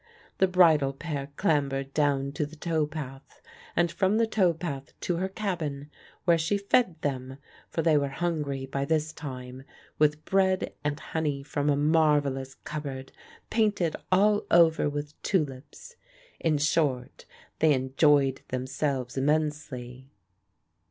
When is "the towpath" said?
2.47-3.39, 4.17-4.99